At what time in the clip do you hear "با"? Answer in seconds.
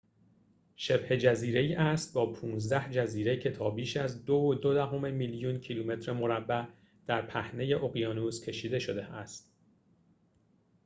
2.13-2.25